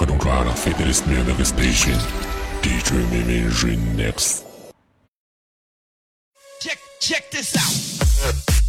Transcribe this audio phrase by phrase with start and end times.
[0.00, 1.98] To Fidelist Music Station.
[2.62, 4.42] DJ Mimi Remix.
[6.58, 8.59] Check, check this out.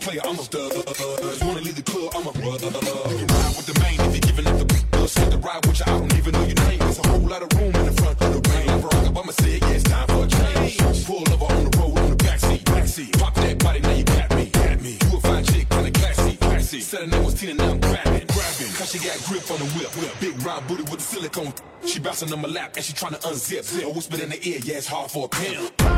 [0.00, 0.72] Player, I'm a stud.
[0.72, 2.66] Just wanna leave the club, I'm a brother.
[2.66, 4.98] You can ride with the main if you're giving up the.
[4.98, 6.78] Let's get the ride with you, I don't even know your name.
[6.78, 8.68] There's a whole lot of room in the front of the rain.
[8.82, 11.06] Barack Obama said, yeah, it's time for a change.
[11.06, 12.62] Pull over on the road on the backseat.
[12.64, 13.18] Backseat.
[13.18, 14.46] Pop that body, now you got me.
[14.46, 14.98] Got me.
[15.00, 16.36] You a fine chick, kinda classy.
[16.36, 16.80] Classy.
[16.80, 18.26] Said her name was Tina, now I'm grabbing.
[18.26, 18.72] Grabbing.
[18.76, 19.90] Cause she got grip on the whip.
[19.96, 20.12] whip.
[20.20, 21.52] Big round booty with the silicone.
[21.86, 23.64] She bouncing on my lap and she tryna unzip.
[23.64, 23.84] Zip.
[23.84, 25.97] I whispered in the ear, yeah, it's hard for a pimp.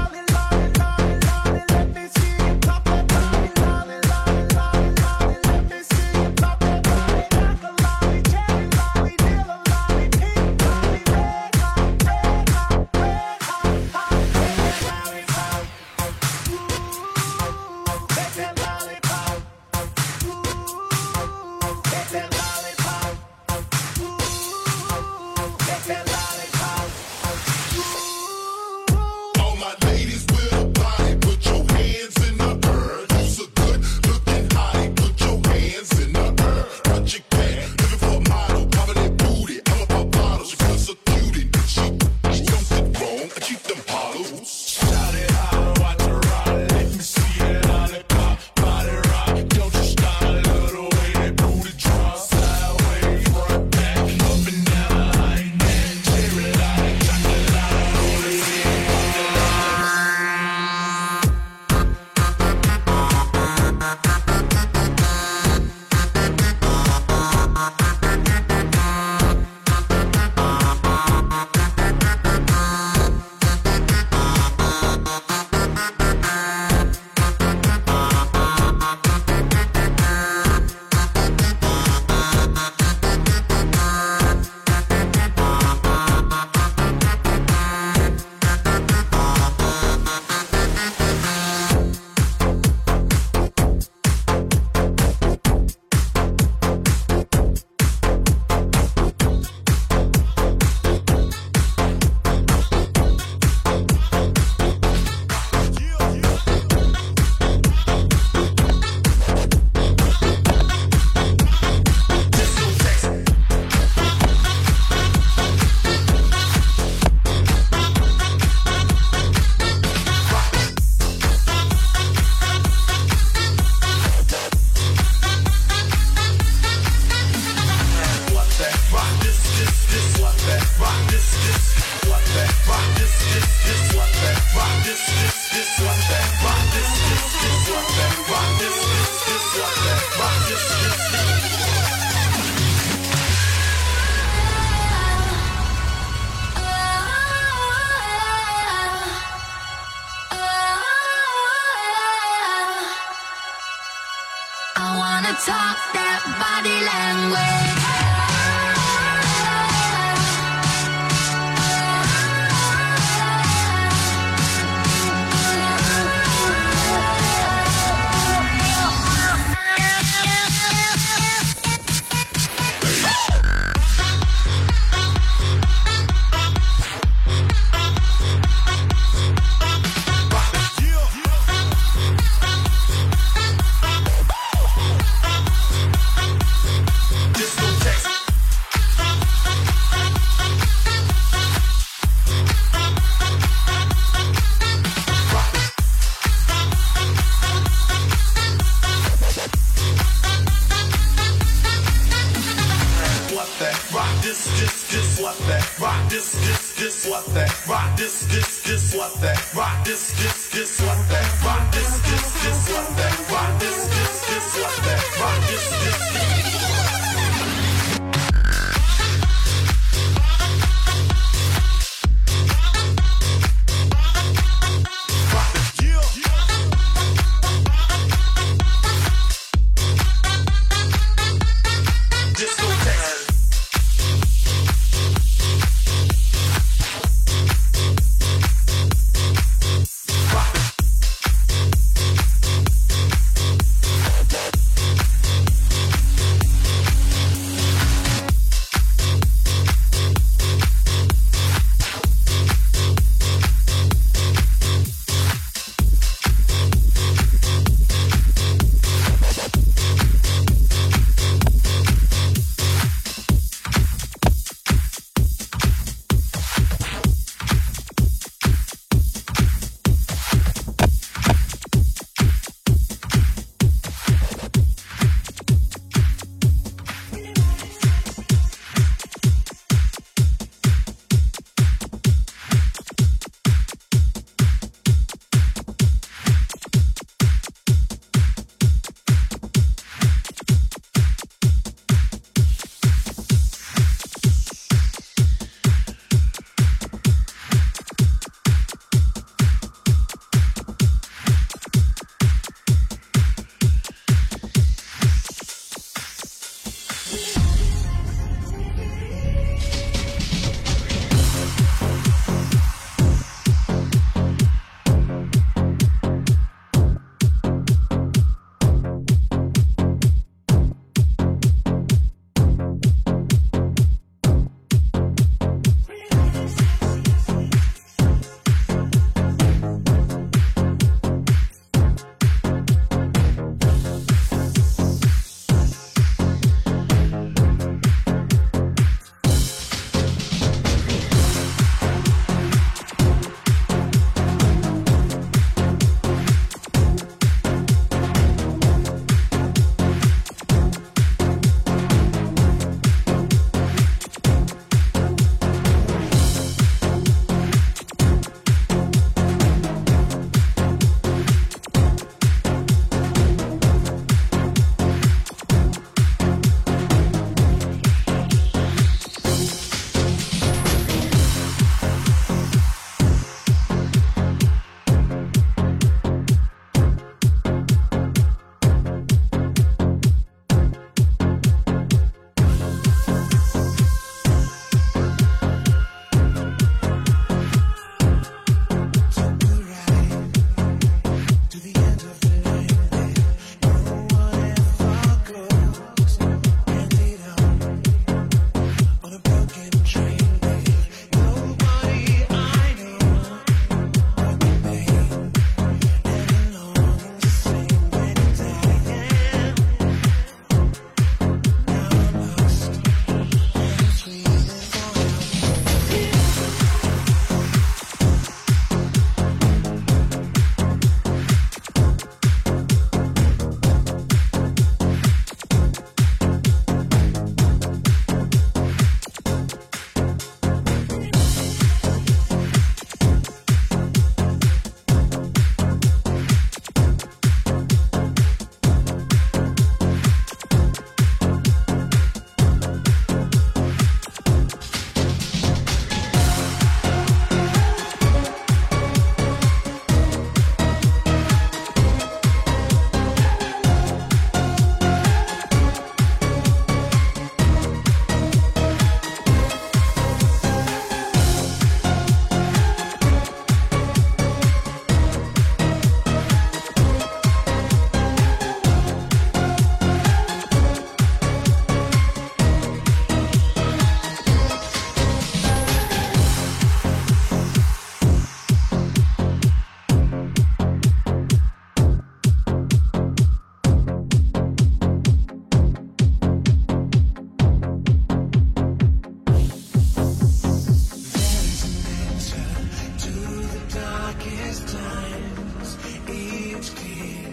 [494.11, 497.33] darkest times each kid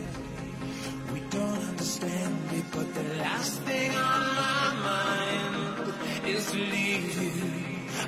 [1.11, 7.31] we don't understand it but the last thing on my mind is to leave you.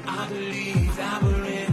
[0.05, 1.68] I believe that we're in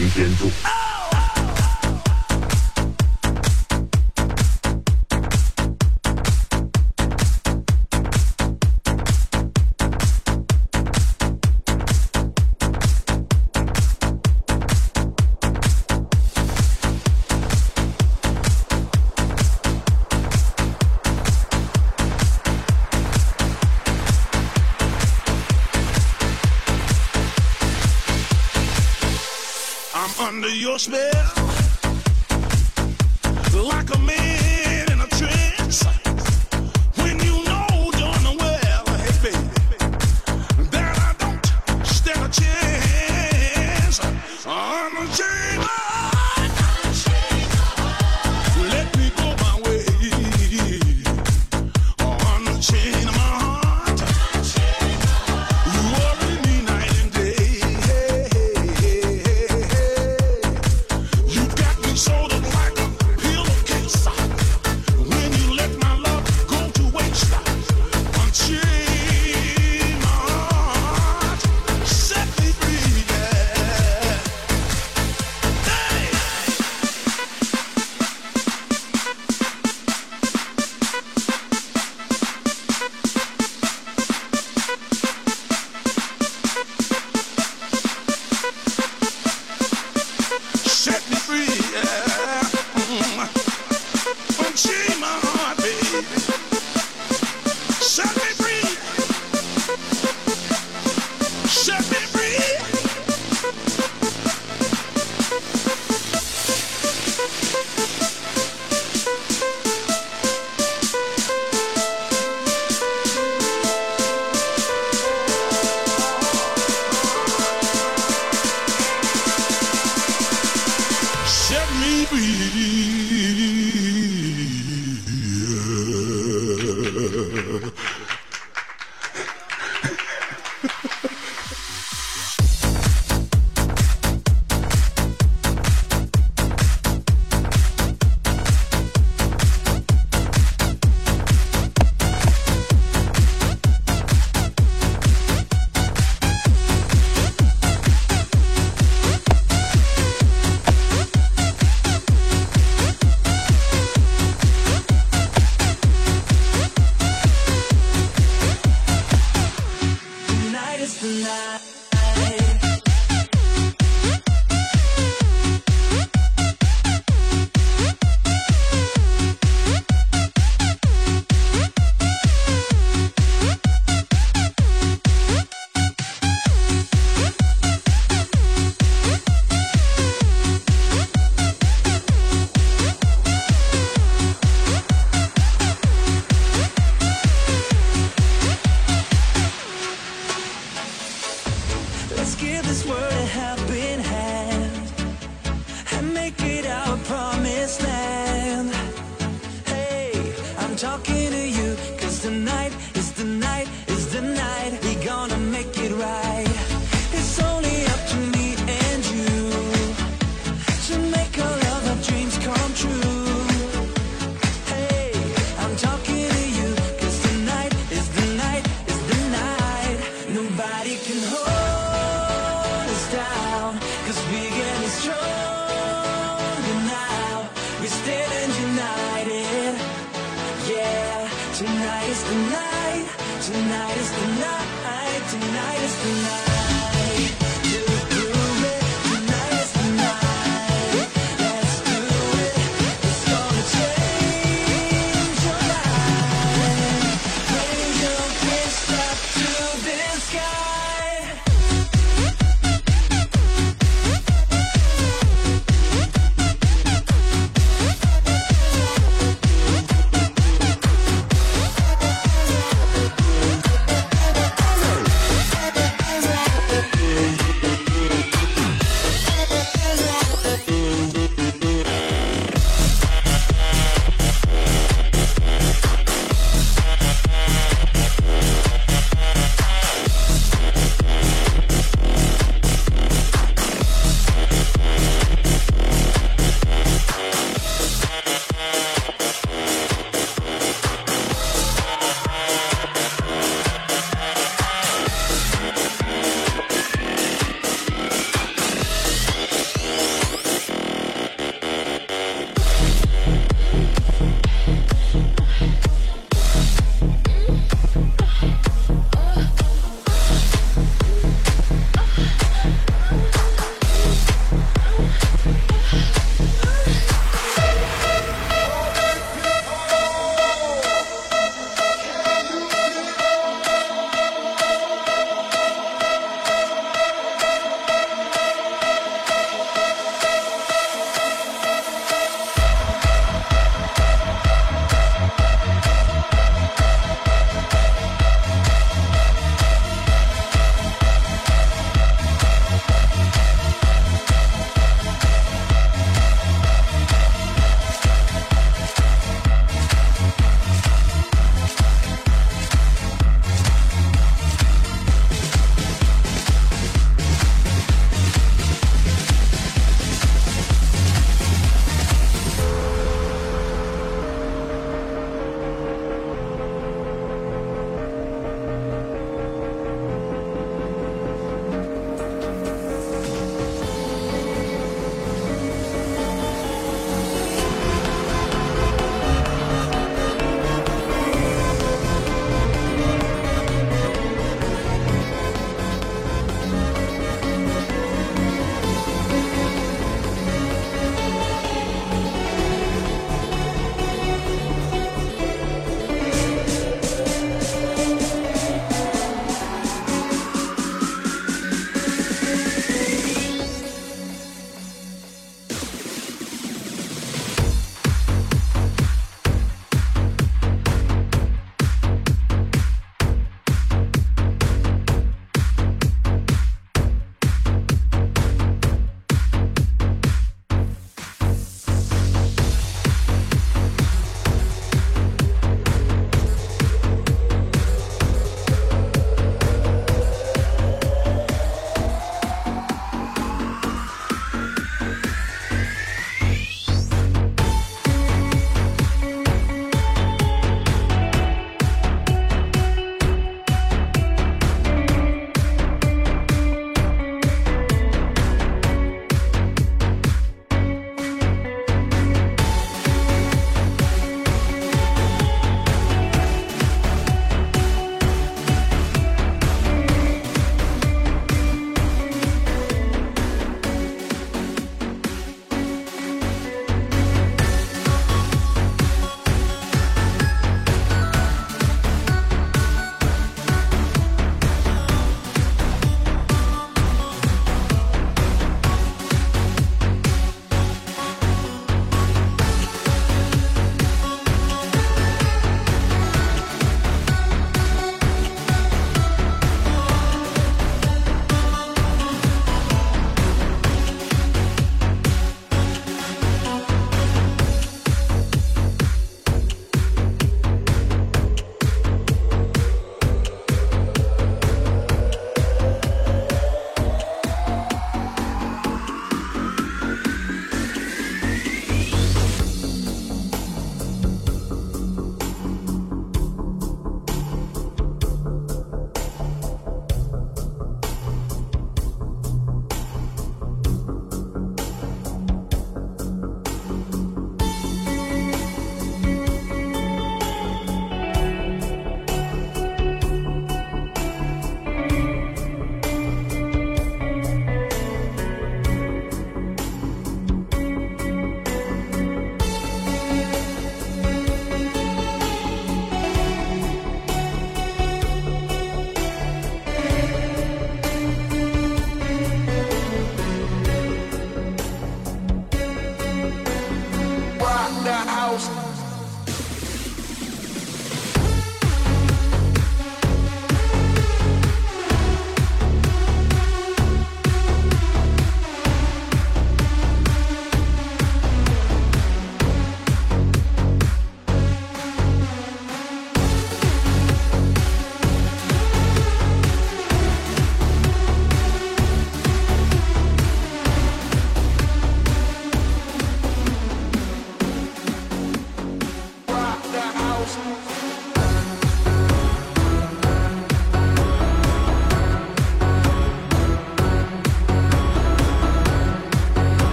[0.00, 0.79] 擎天柱。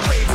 [0.00, 0.27] The ravers,